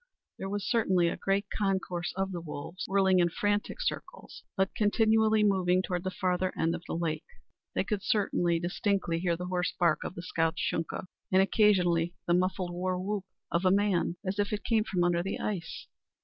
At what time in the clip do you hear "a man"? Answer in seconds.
13.63-14.15